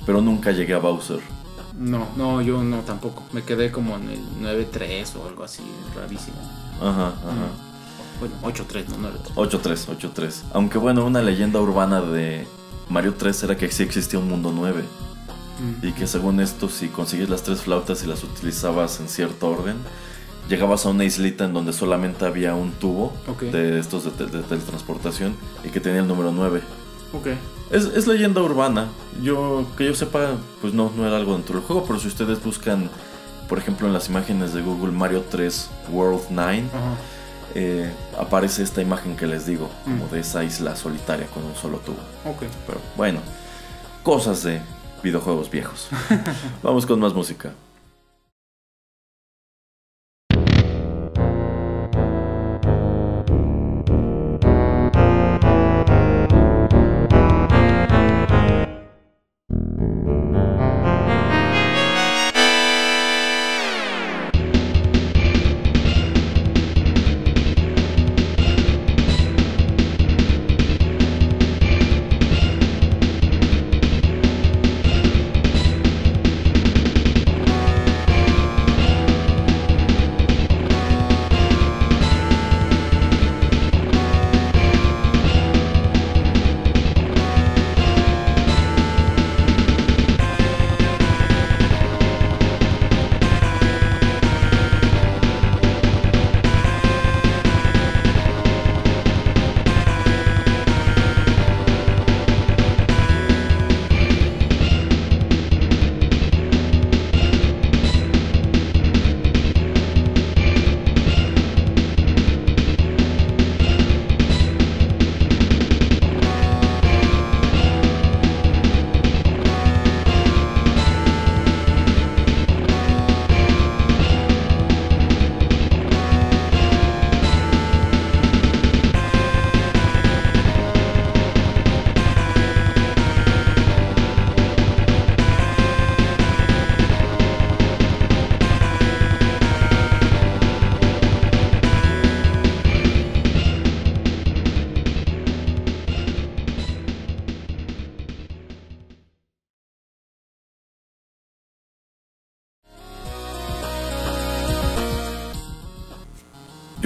[0.05, 1.19] pero nunca llegué a Bowser.
[1.77, 3.23] No, no, yo no tampoco.
[3.31, 5.61] Me quedé como en el 9-3 o algo así,
[5.95, 6.37] rarísimo.
[6.81, 7.64] Ajá, ajá.
[8.19, 9.33] Bueno, 8-3, no 9-3.
[9.35, 10.33] 8-3, 8-3.
[10.53, 12.47] Aunque bueno, una leyenda urbana de
[12.89, 14.83] Mario 3 era que sí existía un mundo 9.
[15.59, 15.85] Mm.
[15.87, 19.75] Y que según esto, si consigues las tres flautas y las utilizabas en cierto orden,
[20.49, 23.43] llegabas a una islita en donde solamente había un tubo Ok.
[23.43, 26.61] de estos de, te- de teletransportación y que tenía el número 9.
[27.13, 27.27] Ok.
[27.71, 28.87] Es, es leyenda urbana.
[29.23, 32.43] Yo, que yo sepa, pues no, no era algo dentro del juego, pero si ustedes
[32.43, 32.89] buscan,
[33.49, 36.79] por ejemplo, en las imágenes de Google Mario 3 World 9, Ajá.
[37.55, 37.89] Eh,
[38.19, 40.09] aparece esta imagen que les digo, como Mm.
[40.11, 41.97] de esa isla solitaria con un solo tubo.
[42.25, 42.43] Ok.
[42.67, 43.19] Pero bueno,
[44.03, 44.61] cosas de
[45.01, 45.87] videojuegos viejos.
[46.63, 47.51] Vamos con más música.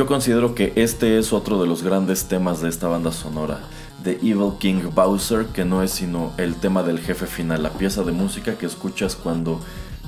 [0.10, 3.60] Considero que este es otro de los grandes temas de esta banda sonora,
[4.04, 8.02] The Evil King Bowser, que no es sino el tema del jefe final, la pieza
[8.02, 9.60] de música que escuchas cuando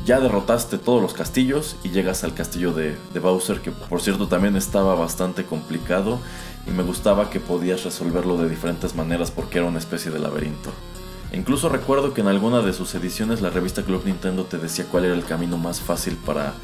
[0.04, 4.28] ya derrotaste todos los castillos y llegas al castillo de, de Bowser, que por cierto
[4.28, 6.18] también estaba bastante complicado
[6.66, 10.72] y me gustaba que podías resolverlo de diferentes maneras porque era una especie de laberinto.
[11.32, 15.06] Incluso recuerdo que en alguna de sus ediciones la revista Club Nintendo te decía cuál
[15.06, 16.56] era el camino más fácil para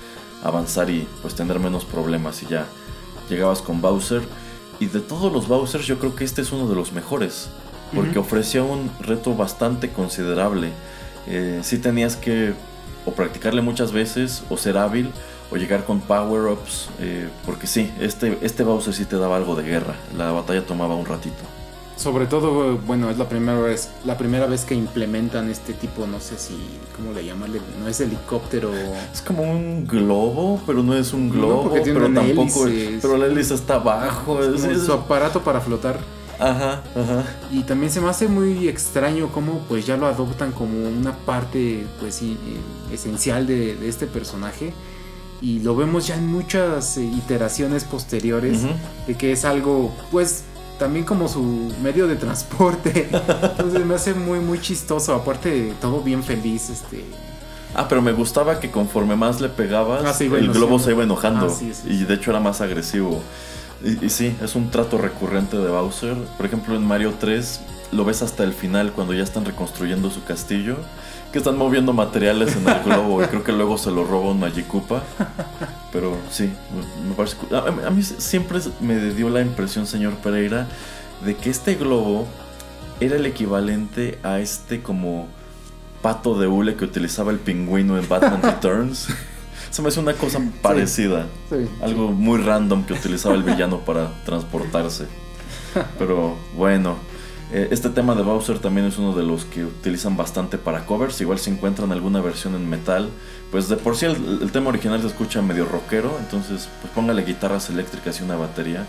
[0.43, 2.65] avanzar y pues tener menos problemas y ya
[3.29, 4.21] llegabas con Bowser
[4.79, 7.49] y de todos los Bowsers yo creo que este es uno de los mejores
[7.95, 10.71] porque ofrecía un reto bastante considerable.
[11.25, 12.53] Eh, sí tenías que
[13.05, 15.09] o practicarle muchas veces o ser hábil
[15.49, 19.63] o llegar con power-ups eh, porque sí, este, este Bowser sí te daba algo de
[19.63, 19.95] guerra.
[20.17, 21.43] La batalla tomaba un ratito.
[21.97, 26.19] Sobre todo, bueno, es la primera vez, la primera vez que implementan este tipo, no
[26.19, 26.55] sé si,
[26.95, 27.51] ¿cómo le llaman?
[27.81, 28.71] No es helicóptero.
[29.11, 32.67] Es como un globo, pero no es un globo, porque tiene pero tampoco.
[32.67, 34.39] hélice, es- Pero la hélice está abajo.
[34.43, 35.99] es- su aparato para flotar.
[36.39, 37.23] Ajá, ajá.
[37.51, 41.83] Y también se me hace muy extraño cómo pues ya lo adoptan como una parte
[41.99, 44.71] pues sí, eh, esencial de, de este personaje.
[45.41, 48.61] y lo vemos ya en muchas eh, iteraciones posteriores
[49.07, 50.43] de que es algo pues
[50.79, 56.01] también como su medio de transporte entonces me hace muy muy chistoso aparte de todo
[56.01, 57.03] bien feliz este
[57.75, 60.85] Ah, pero me gustaba que conforme más le pegabas, Ah, sí, el globo sí.
[60.85, 61.45] se iba enojando.
[61.45, 63.21] Ah, sí, y de hecho era más agresivo.
[63.83, 66.15] Y, y sí, es un trato recurrente de Bowser.
[66.37, 67.59] Por ejemplo, en Mario 3
[67.91, 70.77] lo ves hasta el final cuando ya están reconstruyendo su castillo.
[71.31, 74.39] Que están moviendo materiales en el globo y creo que luego se lo roba un
[74.39, 75.03] Magikupa.
[75.91, 76.51] Pero sí,
[77.07, 77.35] me- parece...
[77.53, 80.67] A, a mí siempre me dio la impresión, señor Pereira,
[81.25, 82.27] de que este globo
[82.99, 85.27] era el equivalente a este como
[86.01, 89.07] pato de hule que utilizaba el pingüino en Batman Returns.
[89.69, 91.25] Se me hace una cosa parecida.
[91.49, 95.07] sí, Algo muy random que utilizaba el villano para transportarse.
[95.99, 96.95] Pero bueno,
[97.51, 101.21] eh, este tema de Bowser también es uno de los que utilizan bastante para covers.
[101.21, 103.09] Igual si encuentran alguna versión en metal,
[103.51, 106.17] pues de por sí el, tema original se escucha medio rockero.
[106.19, 108.85] Entonces, pues póngale guitarras eléctricas y una batería.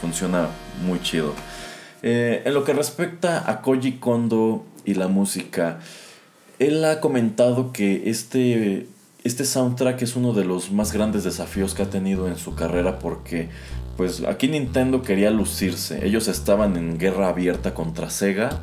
[0.00, 0.48] Funciona
[0.84, 1.32] muy chido.
[2.02, 5.78] Eh, en lo que respecta a Koji Kondo y la música,
[6.58, 8.86] él ha comentado que este,
[9.22, 12.98] este soundtrack es uno de los más grandes desafíos que ha tenido en su carrera
[12.98, 13.48] porque
[13.96, 16.06] pues aquí Nintendo quería lucirse.
[16.06, 18.60] Ellos estaban en guerra abierta contra Sega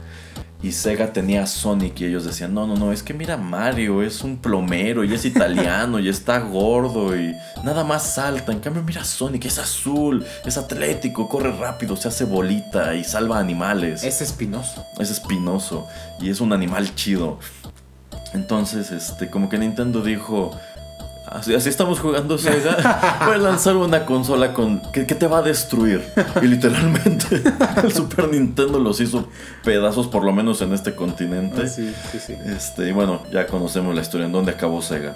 [0.64, 4.04] y Sega tenía a Sonic y ellos decían, no, no, no, es que mira Mario,
[4.04, 8.52] es un plomero y es italiano y está gordo y nada más salta.
[8.52, 13.40] En cambio mira Sonic, es azul, es atlético, corre rápido, se hace bolita y salva
[13.40, 15.88] animales es espinoso es espinoso
[16.20, 17.40] y es un animal chido.
[18.34, 20.58] Entonces, este, como que Nintendo dijo,
[21.32, 25.40] así, así estamos jugando Sega, voy a lanzar una consola con que, que te va
[25.40, 26.04] a destruir.
[26.42, 27.42] Y literalmente
[27.84, 29.28] el Super Nintendo los hizo
[29.64, 31.64] pedazos, por lo menos en este continente.
[31.64, 35.16] Ah, sí sí sí Este, y bueno, ya conocemos la historia en dónde acabó Sega.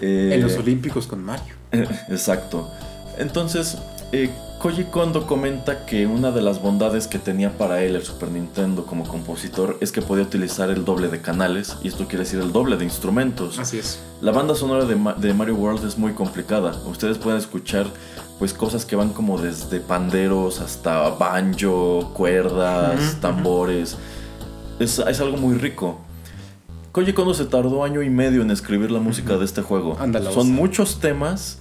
[0.00, 1.54] Eh, en los olímpicos con Mario
[2.08, 2.70] Exacto.
[3.18, 3.78] Entonces,
[4.12, 8.30] eh, Koji Kondo comenta que una de las bondades que tenía para él el Super
[8.30, 12.40] Nintendo como compositor es que podía utilizar el doble de canales, y esto quiere decir
[12.40, 13.58] el doble de instrumentos.
[13.58, 16.74] así es La banda sonora de, Ma- de Mario World es muy complicada.
[16.86, 17.86] Ustedes pueden escuchar
[18.38, 23.96] pues cosas que van como desde panderos hasta banjo, cuerdas, tambores.
[24.78, 26.00] Es, es algo muy rico.
[26.92, 29.96] Koji Kondo se tardó año y medio en escribir la música de este juego.
[30.00, 31.58] Ándala, Son muchos temas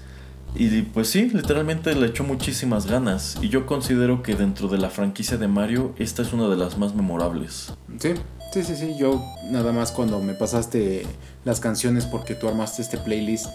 [0.56, 3.38] y pues sí, literalmente le echó muchísimas ganas.
[3.42, 6.78] Y yo considero que dentro de la franquicia de Mario, esta es una de las
[6.78, 7.74] más memorables.
[8.00, 8.14] Sí,
[8.54, 8.96] sí, sí, sí.
[8.98, 11.06] Yo nada más cuando me pasaste
[11.44, 13.48] las canciones porque tú armaste este playlist,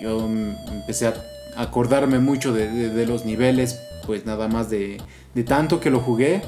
[0.00, 1.14] yo empecé a
[1.56, 4.98] acordarme mucho de, de- de los niveles, pues nada más de,
[5.34, 6.42] de tanto que lo jugué,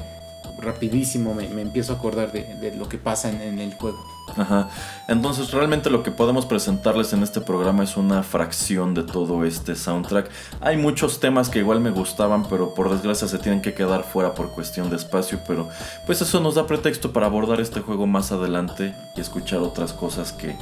[0.59, 4.03] rapidísimo me, me empiezo a acordar de, de lo que pasa en, en el juego.
[4.35, 4.69] Ajá.
[5.07, 9.75] Entonces realmente lo que podemos presentarles en este programa es una fracción de todo este
[9.75, 10.29] soundtrack.
[10.59, 14.33] Hay muchos temas que igual me gustaban, pero por desgracia se tienen que quedar fuera
[14.33, 15.69] por cuestión de espacio, pero
[16.05, 20.33] pues eso nos da pretexto para abordar este juego más adelante y escuchar otras cosas
[20.33, 20.55] que,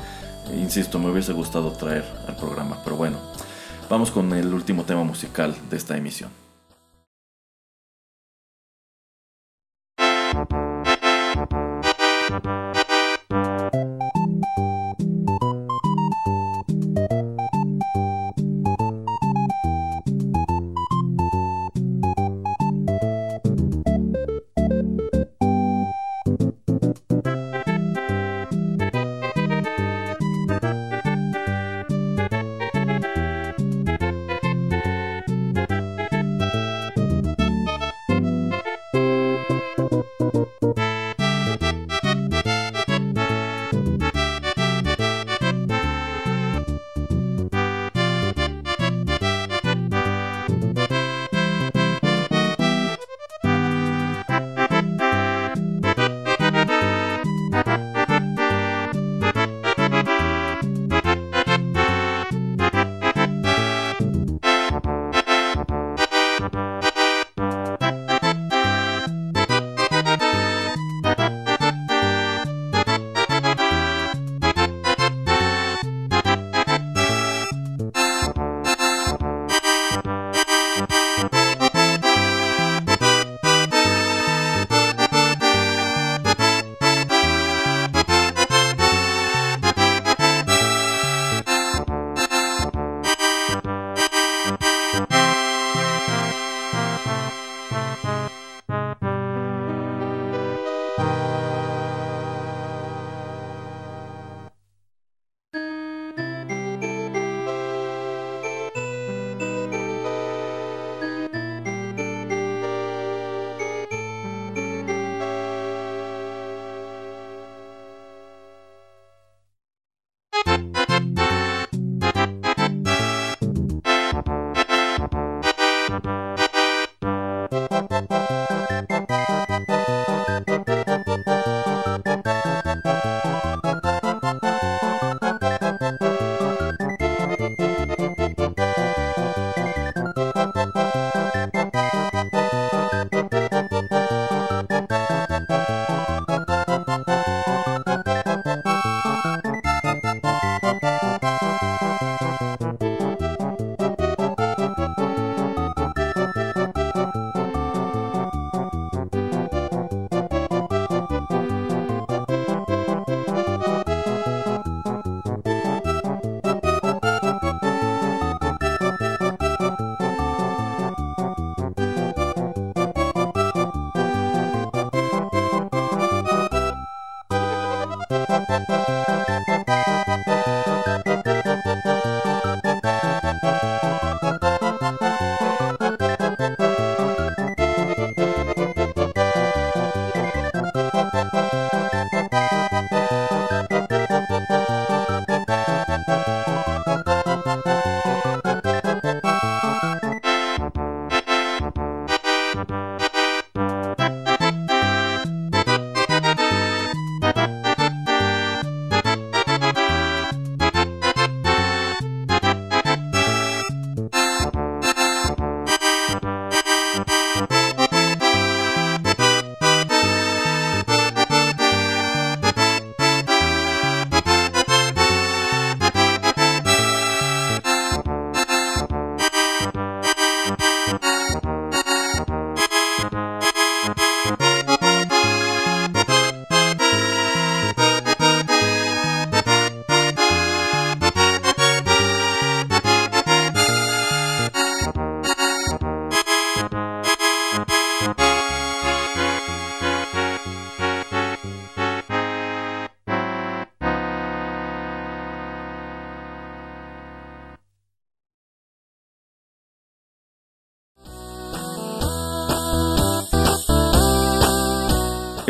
[0.54, 2.78] insisto, me hubiese gustado traer al programa.
[2.84, 3.18] Pero bueno,
[3.90, 6.45] vamos con el último tema musical de esta emisión.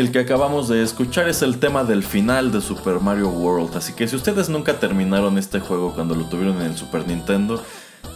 [0.06, 3.92] El que acabamos de escuchar es el tema del final de Super Mario World, así
[3.92, 7.60] que si ustedes nunca terminaron este juego cuando lo tuvieron en el Super Nintendo,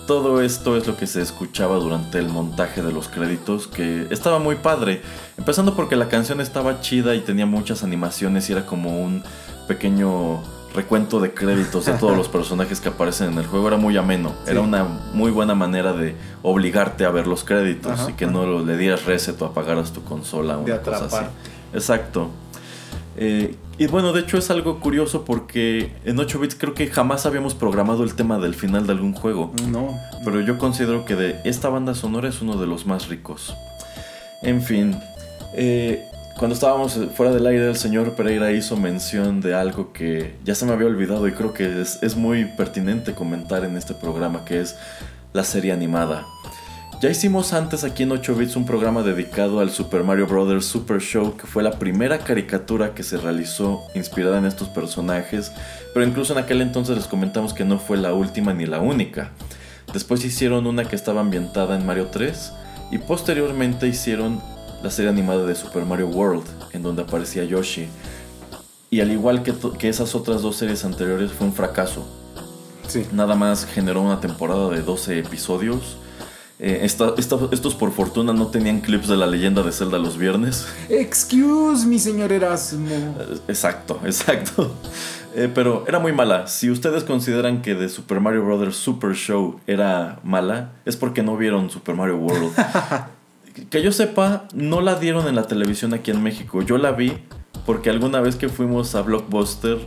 [0.06, 4.38] todo esto es lo que se escuchaba durante el montaje de los créditos, que estaba
[4.38, 5.02] muy padre.
[5.36, 9.24] Empezando porque la canción estaba chida y tenía muchas animaciones y era como un
[9.66, 13.66] pequeño recuento de créditos de todos los personajes que aparecen en el juego.
[13.66, 14.32] Era muy ameno.
[14.46, 18.76] Era una muy buena manera de obligarte a ver los créditos y que no le
[18.76, 21.26] dieras reset o apagaras tu consola o una cosa así.
[21.72, 22.30] Exacto.
[23.16, 27.24] Eh, y bueno, de hecho es algo curioso porque en 8 bits creo que jamás
[27.26, 29.52] habíamos programado el tema del final de algún juego.
[29.68, 29.98] No.
[30.24, 33.54] Pero yo considero que de esta banda sonora es uno de los más ricos.
[34.42, 34.98] En fin,
[35.54, 36.04] eh,
[36.38, 40.64] cuando estábamos fuera del aire, el señor Pereira hizo mención de algo que ya se
[40.64, 44.60] me había olvidado y creo que es, es muy pertinente comentar en este programa, que
[44.60, 44.76] es
[45.32, 46.26] la serie animada.
[47.00, 50.66] Ya hicimos antes aquí en 8 bits un programa dedicado al Super Mario Bros.
[50.66, 55.50] Super Show, que fue la primera caricatura que se realizó inspirada en estos personajes,
[55.94, 59.30] pero incluso en aquel entonces les comentamos que no fue la última ni la única.
[59.94, 62.52] Después hicieron una que estaba ambientada en Mario 3
[62.90, 64.38] y posteriormente hicieron
[64.82, 66.44] la serie animada de Super Mario World,
[66.74, 67.88] en donde aparecía Yoshi.
[68.90, 72.06] Y al igual que, que esas otras dos series anteriores, fue un fracaso.
[72.88, 73.06] Sí.
[73.10, 75.96] Nada más generó una temporada de 12 episodios
[76.62, 80.66] eh, estos por fortuna no tenían clips de la leyenda de Zelda los viernes.
[80.90, 82.86] Excuse mi señor Erasmo.
[82.90, 84.70] Eh, exacto, exacto.
[85.34, 86.48] Eh, pero era muy mala.
[86.48, 88.76] Si ustedes consideran que de Super Mario Bros.
[88.76, 92.52] Super Show era mala, es porque no vieron Super Mario World.
[93.70, 96.60] que yo sepa, no la dieron en la televisión aquí en México.
[96.60, 97.16] Yo la vi
[97.64, 99.78] porque alguna vez que fuimos a Blockbuster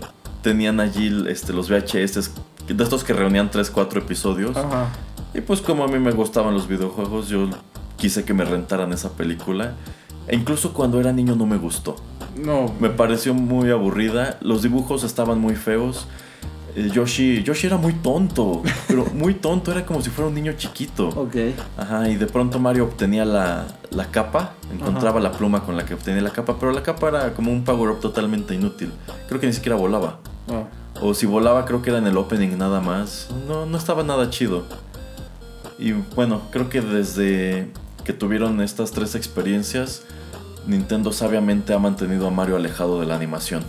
[0.41, 2.31] tenían allí este, los VHS
[2.67, 4.57] de estos que reunían 3, 4 episodios.
[4.57, 4.89] Ajá.
[5.33, 7.47] Y pues como a mí me gustaban los videojuegos, yo
[7.97, 9.73] quise que me rentaran esa película.
[10.27, 11.95] E incluso cuando era niño no me gustó.
[12.35, 12.73] No.
[12.79, 14.37] Me pareció muy aburrida.
[14.41, 16.07] Los dibujos estaban muy feos.
[16.75, 20.53] Eh, Yoshi, Yoshi era muy tonto, pero muy tonto, era como si fuera un niño
[20.53, 21.09] chiquito.
[21.09, 21.35] Ok.
[21.77, 25.93] Ajá, y de pronto Mario obtenía la, la capa, encontraba la pluma con la que
[25.93, 28.91] obtenía la capa, pero la capa era como un power-up totalmente inútil.
[29.27, 30.19] Creo que ni siquiera volaba.
[30.49, 30.63] Ah.
[31.01, 33.29] O si volaba, creo que era en el opening nada más.
[33.47, 34.63] No, no estaba nada chido.
[35.83, 37.67] Y bueno, creo que desde
[38.05, 40.03] que tuvieron estas tres experiencias,
[40.65, 43.63] Nintendo sabiamente ha mantenido a Mario alejado de la animación.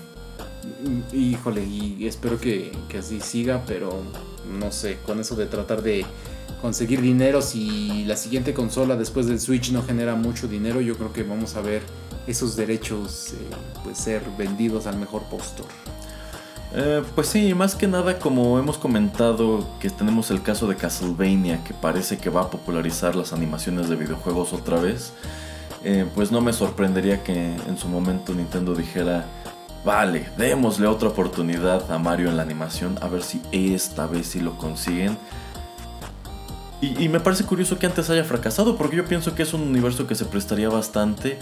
[0.85, 4.01] Mm, híjole, y espero que, así siga, pero
[4.49, 6.07] no sé, con eso de tratar de
[6.63, 11.13] conseguir dinero, si la siguiente consola después del Switch no genera mucho dinero, yo creo
[11.13, 11.83] que vamos a ver
[12.29, 13.37] esos derechos eh,
[13.83, 15.67] pues ser vendidos al mejor postor.
[16.77, 21.63] Eh, pues sí, más que nada como hemos comentado que tenemos el caso de Castlevania
[21.63, 25.13] que parece que va a popularizar las animaciones de videojuegos otra vez,
[25.85, 29.25] eh, pues no me sorprendería que en su momento Nintendo dijera,
[29.85, 34.41] vale, démosle otra oportunidad a Mario en la animación, a ver si esta vez sí
[34.41, 35.17] lo consiguen.
[36.81, 39.63] Y, y me parece curioso que antes haya fracasado, porque yo pienso que es un
[39.63, 41.39] universo que se prestaría bastante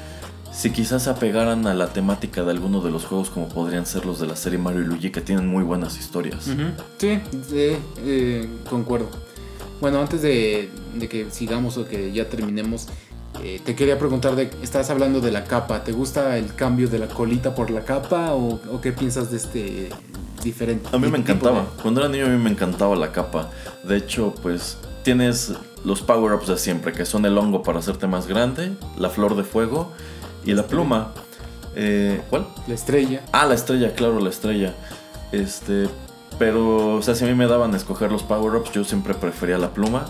[0.53, 4.05] si quizás se apegaran a la temática de alguno de los juegos como podrían ser
[4.05, 6.45] los de la serie Mario y Luigi que tienen muy buenas historias.
[6.99, 7.21] Sí,
[7.53, 9.09] eh, concuerdo.
[9.81, 10.71] Bueno, antes de,
[11.11, 12.87] que sigamos o que ya terminemos,
[13.43, 16.99] eh, te quería preguntar, de, estás hablando de la capa, ¿te gusta el cambio de
[16.99, 19.89] la colita por la capa o, qué piensas de este
[20.45, 20.89] diferente?
[20.93, 23.51] A mí me encantaba, cuando era niño a mí me encantaba la capa.
[23.83, 28.29] De hecho, pues tienes los power-ups de siempre, que son el hongo para hacerte más
[28.29, 29.91] grande, la flor de fuego
[30.45, 31.13] y la pluma.
[31.75, 32.47] Eh, ¿Cuál?
[32.67, 33.23] La estrella.
[33.33, 34.75] Ah, la estrella, claro, la estrella.
[35.33, 35.89] Este,
[36.39, 39.59] pero, o sea, si a mí me daban a escoger los power-ups, yo siempre prefería
[39.59, 40.07] la pluma.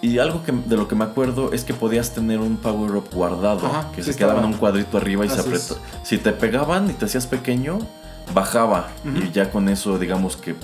[0.00, 3.70] Y algo que, de lo que me acuerdo es que podías tener un power-up guardado,
[3.94, 5.78] que se quedaba en un cuadrito arriba y se apretó.
[6.02, 7.78] Si te pegaban y te hacías pequeño,
[8.34, 8.88] bajaba.
[9.04, 10.56] Y ya con eso, digamos que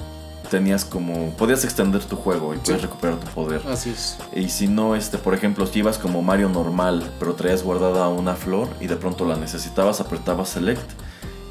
[0.49, 3.63] tenías como podías extender tu juego y puedes recuperar tu poder.
[3.69, 4.19] Así es.
[4.35, 8.35] Y si no, este, por ejemplo, si ibas como Mario normal, pero traías guardada una
[8.35, 10.91] flor y de pronto la necesitabas, apretabas select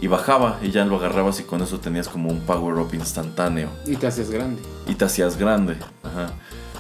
[0.02, 3.70] y bajaba y ya lo agarrabas y con eso tenías como un power up instantáneo.
[3.86, 4.62] Y te hacías grande.
[4.88, 5.78] Y te hacías grande.
[6.04, 6.34] Ajá.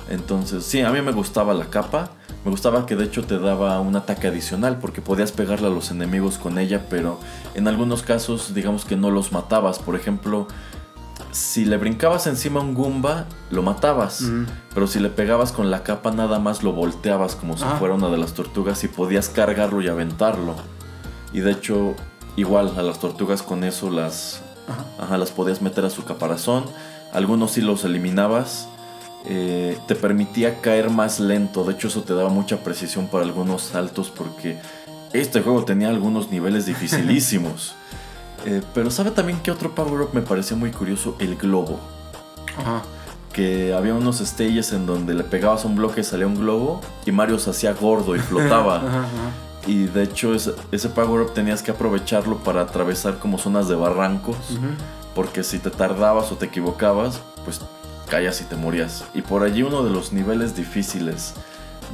[0.10, 2.12] Entonces, sí, a mí me gustaba la capa.
[2.46, 5.92] Me gustaba que de hecho te daba un ataque adicional porque podías pegarle a los
[5.92, 7.20] enemigos con ella, pero
[7.56, 9.80] en algunos casos digamos que no los matabas.
[9.80, 10.48] Por ejemplo,
[11.38, 14.24] si le brincabas encima a un Goomba, lo matabas.
[14.74, 17.76] Pero si le pegabas con la capa, nada más lo volteabas como si ah.
[17.78, 20.56] fuera una de las tortugas y podías cargarlo y aventarlo.
[21.34, 21.94] Y de hecho,
[22.38, 24.42] igual a las tortugas con eso las,
[25.10, 26.66] las podías meter a su caparazón.
[27.14, 28.68] Algunos sí los eliminabas.
[29.26, 31.64] Eh, te permitía caer más lento.
[31.66, 34.58] De hecho, eso te daba mucha precisión para algunos saltos porque
[35.14, 37.76] este juego tenía algunos niveles dificilísimos.
[38.50, 41.16] Eh, pero ¿sabe también que otro power-up me pareció muy curioso?
[41.20, 41.80] El globo.
[42.58, 42.82] Ajá.
[43.34, 47.12] Que había unos stages en donde le pegabas un bloque y salía un globo y
[47.12, 48.78] Mario se hacía gordo y flotaba.
[48.78, 49.68] Ajá, ajá.
[49.68, 54.38] y de hecho ese, ese power-up tenías que aprovecharlo para atravesar como zonas de barrancos.
[55.14, 57.60] Porque si te tardabas o te equivocabas, pues
[58.10, 59.04] caías y te morías.
[59.14, 61.34] Y por allí uno de los niveles difíciles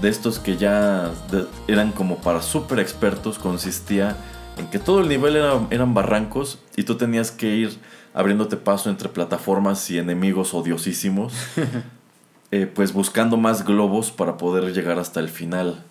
[0.01, 4.18] de estos que ya de- eran como para super expertos consistía
[4.58, 7.78] en que todo el nivel era- eran barrancos y tú tenías que ir
[8.14, 11.34] abriéndote paso entre plataformas y enemigos odiosísimos,
[12.51, 15.84] eh, pues buscando más globos para poder llegar hasta el final.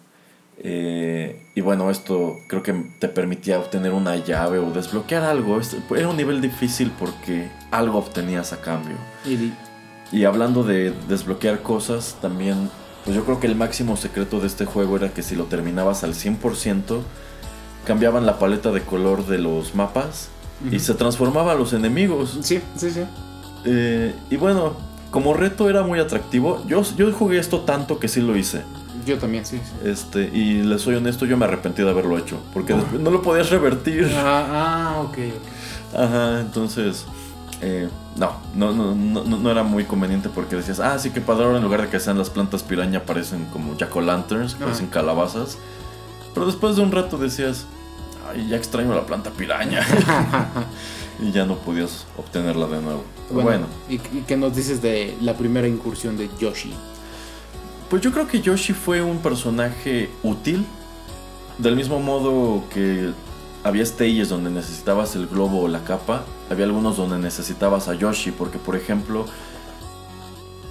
[0.64, 5.58] Eh, y bueno, esto creo que te permitía obtener una llave o desbloquear algo.
[5.58, 8.96] Este- Era un nivel difícil porque algo obtenías a cambio.
[9.24, 9.52] Y-
[10.14, 12.68] Y hablando de desbloquear cosas, también,
[13.04, 16.04] pues yo creo que el máximo secreto de este juego era que si lo terminabas
[16.04, 17.02] al 100%,
[17.85, 20.28] cambiaban la paleta de color de los mapas
[20.70, 22.39] y se transformaban los enemigos.
[22.43, 23.01] Sí, sí, sí.
[23.64, 24.74] Eh, y bueno,
[25.11, 26.64] como reto era muy atractivo.
[26.66, 28.62] Yo, yo jugué esto tanto que sí lo hice.
[29.05, 29.59] Yo también, sí.
[29.59, 29.89] sí.
[29.89, 32.39] Este, y les soy honesto, yo me arrepentí de haberlo hecho.
[32.55, 34.09] Porque no lo podías revertir.
[34.14, 35.18] Ah, ah, ok.
[35.18, 35.99] ok.
[35.99, 37.05] Ajá, entonces.
[37.61, 41.45] eh, no, no, no, no, no era muy conveniente porque decías, ah, sí que padre,
[41.45, 44.87] ahora en lugar de que sean las plantas piraña, parecen como jack o lanterns, parecen
[44.89, 45.59] calabazas.
[46.35, 47.66] Pero después de un rato decías,
[48.28, 49.87] ay, ya extraño la planta piraña.
[51.20, 53.05] y ya no podías obtenerla de nuevo.
[53.28, 53.66] Pero Bueno, bueno.
[53.89, 56.72] ¿y, ¿y qué nos dices de la primera incursión de Yoshi?
[57.91, 60.64] Pues yo creo que Yoshi fue un personaje útil.
[61.59, 63.11] Del mismo modo que
[63.62, 68.30] había stages donde necesitabas el globo o la capa, había algunos donde necesitabas a Yoshi,
[68.33, 69.26] porque por ejemplo,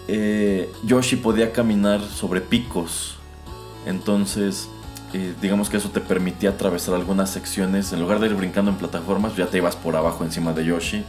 [0.07, 3.16] eh, Yoshi podía caminar sobre picos.
[3.86, 4.68] Entonces,
[5.14, 7.91] eh, digamos que eso te permitía atravesar algunas secciones.
[7.93, 11.03] En lugar de ir brincando en plataformas, ya te ibas por abajo encima de Yoshi.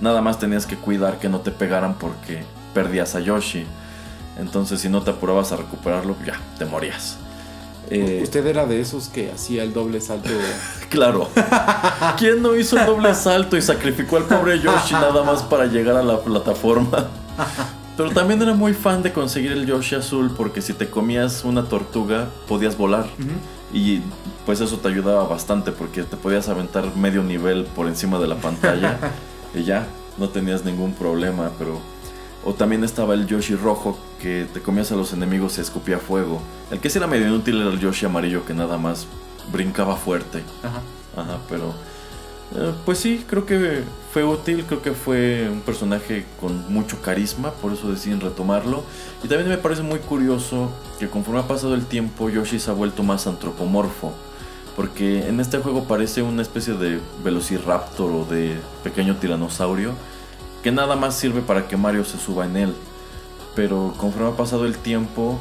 [0.00, 2.44] Nada más tenías que cuidar que no te pegaran porque
[2.74, 3.64] perdías a Yoshi.
[4.38, 7.16] Entonces, si no te apurabas a recuperarlo, ya te morías.
[7.88, 10.30] Eh, Usted era de esos que hacía el doble salto.
[10.90, 11.28] Claro.
[12.16, 15.96] ¿Quién no hizo el doble salto y sacrificó al pobre Yoshi nada más para llegar
[15.96, 17.08] a la plataforma?
[17.96, 21.64] Pero también era muy fan de conseguir el Yoshi azul porque si te comías una
[21.64, 23.06] tortuga podías volar.
[23.72, 24.00] Y
[24.44, 28.36] pues eso te ayudaba bastante porque te podías aventar medio nivel por encima de la
[28.36, 28.98] pantalla
[29.54, 29.86] y ya,
[30.18, 31.80] no tenías ningún problema, pero...
[32.44, 36.40] O también estaba el Yoshi rojo que te comías a los enemigos y escupía fuego.
[36.70, 39.08] El que sí era medio inútil era el Yoshi amarillo que nada más
[39.50, 40.44] brincaba fuerte.
[40.62, 40.80] Ajá.
[41.20, 41.74] Ajá, pero...
[42.54, 43.82] eh, pues sí, creo que
[44.12, 48.84] fue útil, creo que fue un personaje con mucho carisma, por eso deciden retomarlo.
[49.22, 52.74] Y también me parece muy curioso que conforme ha pasado el tiempo, Yoshi se ha
[52.74, 54.12] vuelto más antropomorfo.
[54.76, 59.94] Porque en este juego parece una especie de velociraptor o de pequeño tiranosaurio
[60.62, 62.74] que nada más sirve para que Mario se suba en él.
[63.54, 65.38] Pero conforme ha pasado el tiempo,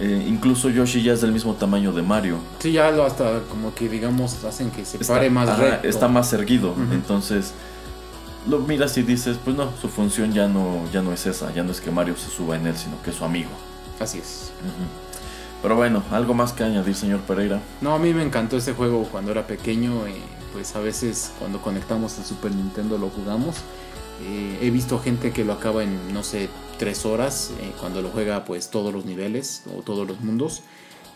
[0.00, 2.38] eh, incluso Yoshi ya es del mismo tamaño de Mario.
[2.60, 5.88] Sí, ya lo hasta como que digamos hacen que se Está- pare más ajá, recto.
[5.88, 6.74] Está más erguido.
[6.92, 7.52] Entonces,
[8.48, 11.52] lo miras y dices, pues no, su función ya no, ya no es esa.
[11.52, 13.50] Ya no es que Mario se suba en él, sino que es su amigo.
[14.00, 14.52] Así es.
[15.60, 17.60] Pero bueno, algo más que añadir, señor Pereira.
[17.80, 20.06] No, a mí me encantó este juego cuando era pequeño.
[20.06, 20.14] eh,
[20.52, 23.56] pues a veces cuando conectamos el Super Nintendo lo jugamos.
[24.22, 26.48] Eh, he visto gente que lo acaba en, no sé,
[26.78, 27.52] tres horas.
[27.60, 30.62] eh, cuando lo juega pues todos los niveles o todos los mundos.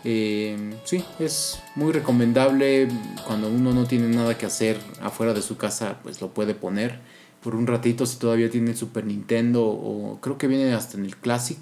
[0.05, 2.87] Eh, sí, es muy recomendable.
[3.25, 6.99] Cuando uno no tiene nada que hacer afuera de su casa, pues lo puede poner
[7.41, 9.65] por un ratito si todavía tiene el Super Nintendo.
[9.65, 11.59] O creo que viene hasta en el Classic,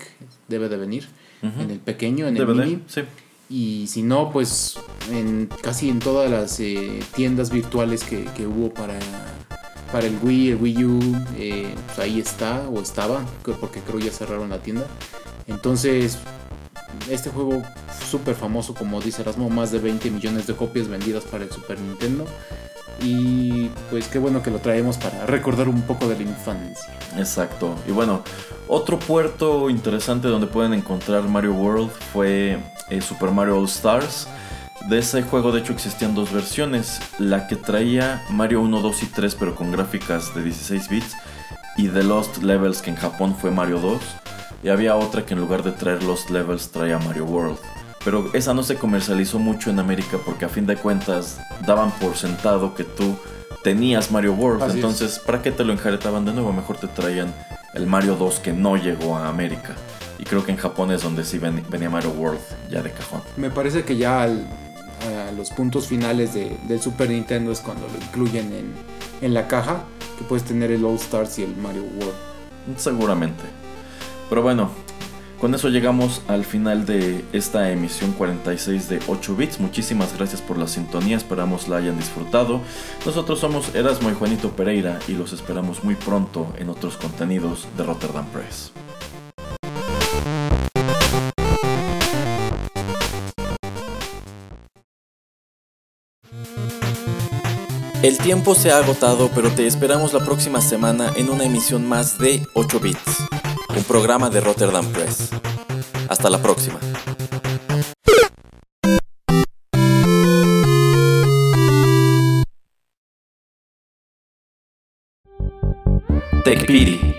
[0.48, 1.08] debe de venir.
[1.44, 1.62] Ujú.
[1.62, 2.84] En el pequeño, en el mini.
[2.88, 3.02] sí.
[3.50, 4.76] Y si no, pues
[5.12, 8.98] en casi en todas las eh, tiendas virtuales que, que hubo para,
[9.92, 11.00] para el Wii, el Wii U,
[11.38, 13.26] eh, pues ahí está o estaba,
[13.60, 14.86] porque creo ya cerraron la tienda.
[15.48, 16.18] Entonces,
[17.10, 17.62] este juego
[18.10, 21.80] súper famoso, como dice Erasmo, más de 20 millones de copias vendidas para el Super
[21.80, 22.26] Nintendo.
[23.04, 26.94] Y pues qué bueno que lo traemos para recordar un poco de la infancia.
[27.18, 27.76] Exacto.
[27.88, 28.22] Y bueno,
[28.68, 34.28] otro puerto interesante donde pueden encontrar Mario World fue eh, Super Mario All Stars.
[34.90, 39.06] De ese juego de hecho existían dos versiones, la que traía Mario 1, 2 y
[39.08, 41.16] 3 pero con gráficas de 16 bits
[41.78, 44.02] y The Lost Levels que en Japón fue Mario 2
[44.64, 47.58] y había otra que en lugar de traer Lost Levels traía Mario World.
[48.04, 52.18] Pero esa no se comercializó mucho en América porque a fin de cuentas daban por
[52.18, 53.16] sentado que tú
[53.64, 54.64] tenías Mario World.
[54.64, 54.76] Así es.
[54.78, 56.52] Entonces, ¿para qué te lo enjaretaban de nuevo?
[56.52, 57.34] Mejor te traían
[57.76, 59.76] el Mario 2 que no llegó a América.
[60.18, 62.40] Y creo que en Japón es donde sí ven- venía Mario World
[62.72, 63.22] ya de cajón.
[63.38, 64.46] Me parece que ya al-
[65.32, 68.74] los puntos finales de, del Super Nintendo es cuando lo incluyen en,
[69.22, 69.84] en la caja,
[70.18, 72.78] que puedes tener el All Stars y el Mario World.
[72.78, 73.44] Seguramente.
[74.30, 74.72] Pero bueno,
[75.42, 79.60] con eso llegamos al final de esta emisión 46 de 8 bits.
[79.60, 82.62] Muchísimas gracias por la sintonía, esperamos la hayan disfrutado.
[83.08, 87.84] Nosotros somos Erasmo y Juanito Pereira y los esperamos muy pronto en otros contenidos de
[87.84, 88.72] Rotterdam Press.
[98.04, 102.18] El tiempo se ha agotado, pero te esperamos la próxima semana en una emisión más
[102.18, 103.22] de 8 bits
[103.78, 105.30] un programa de Rotterdam Press.
[106.10, 106.80] Hasta la próxima.
[116.44, 117.16] TechPiri,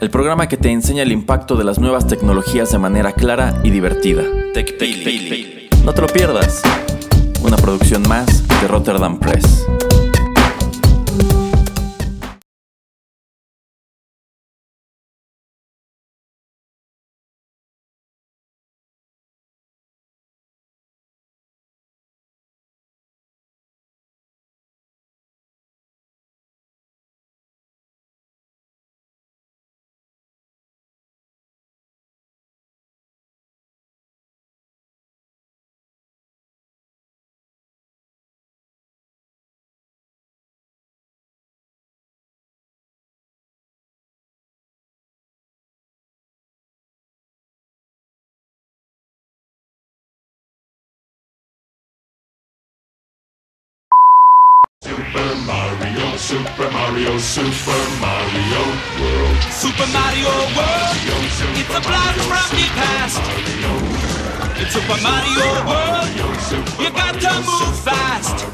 [0.00, 3.70] el programa que te enseña el impacto de las nuevas tecnologías de manera clara y
[3.70, 4.22] divertida.
[4.54, 5.70] TechPiri.
[5.84, 6.62] No te lo pierdas.
[7.42, 9.66] Una producción más de Rotterdam Press.
[56.30, 58.62] Super Mario, Super Mario
[59.00, 59.36] World.
[59.50, 60.94] Super Mario World.
[61.58, 63.18] It's a blast from the past.
[64.60, 66.06] It's Super Mario World.
[66.78, 68.46] You got to move fast.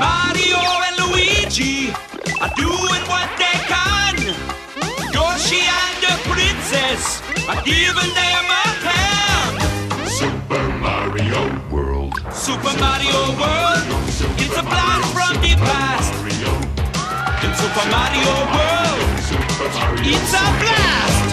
[0.00, 1.92] Mario and Luigi
[2.40, 4.16] are doing what they can.
[5.12, 10.08] Yoshi and the princess are giving them a hand.
[10.08, 12.14] Super Mario World.
[12.32, 13.84] Super Mario World.
[14.40, 16.05] It's a blast from the past.
[17.76, 20.00] Super Mario World.
[20.00, 21.25] It's a blast.